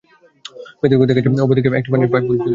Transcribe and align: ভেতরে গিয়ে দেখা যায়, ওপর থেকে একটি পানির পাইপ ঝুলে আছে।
ভেতরে 0.81 0.97
গিয়ে 0.99 1.07
দেখা 1.09 1.21
যায়, 1.25 1.43
ওপর 1.45 1.55
থেকে 1.57 1.69
একটি 1.79 1.89
পানির 1.93 2.09
পাইপ 2.13 2.23
ঝুলে 2.27 2.37
আছে। 2.37 2.49